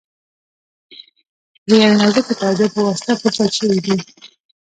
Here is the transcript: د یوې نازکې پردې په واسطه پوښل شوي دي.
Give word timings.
د 1.67 1.69
یوې 1.83 1.95
نازکې 1.99 2.33
پردې 2.39 2.67
په 2.73 2.79
واسطه 2.87 3.13
پوښل 3.21 3.49
شوي 3.57 3.79
دي. 3.85 3.97